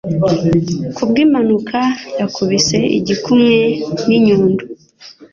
ku 0.95 1.01
bw'impanuka 1.09 1.79
yakubise 2.19 2.77
igikumwe 2.97 3.57
n'inyundo. 4.07 4.63